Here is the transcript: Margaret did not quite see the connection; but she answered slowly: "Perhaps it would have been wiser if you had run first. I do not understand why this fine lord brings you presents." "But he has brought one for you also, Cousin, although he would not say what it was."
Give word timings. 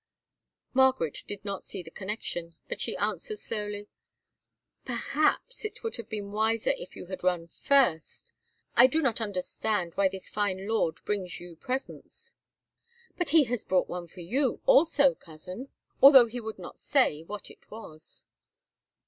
Margaret 0.73 1.23
did 1.27 1.45
not 1.45 1.57
quite 1.57 1.63
see 1.69 1.83
the 1.83 1.91
connection; 1.91 2.55
but 2.67 2.81
she 2.81 2.97
answered 2.97 3.37
slowly: 3.37 3.87
"Perhaps 4.83 5.63
it 5.63 5.83
would 5.83 5.97
have 5.97 6.09
been 6.09 6.31
wiser 6.31 6.73
if 6.75 6.95
you 6.95 7.05
had 7.05 7.23
run 7.23 7.49
first. 7.49 8.31
I 8.75 8.87
do 8.87 8.99
not 8.99 9.21
understand 9.21 9.93
why 9.93 10.07
this 10.09 10.27
fine 10.27 10.67
lord 10.67 11.05
brings 11.05 11.39
you 11.39 11.55
presents." 11.55 12.33
"But 13.15 13.29
he 13.29 13.43
has 13.43 13.63
brought 13.63 13.89
one 13.89 14.07
for 14.07 14.21
you 14.21 14.59
also, 14.65 15.13
Cousin, 15.13 15.69
although 16.01 16.25
he 16.25 16.39
would 16.41 16.57
not 16.57 16.79
say 16.79 17.21
what 17.21 17.51
it 17.51 17.69
was." 17.69 18.25